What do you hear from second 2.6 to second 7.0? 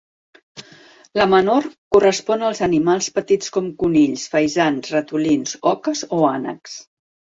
animals petits com conills, faisans, ratolins, oques o ànecs.